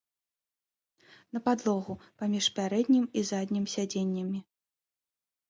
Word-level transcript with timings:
На 1.37 1.41
падлогу 1.47 1.93
паміж 2.23 2.45
пярэднім 2.57 3.05
і 3.21 3.25
заднім 3.31 3.65
сядзеннямі. 3.77 4.39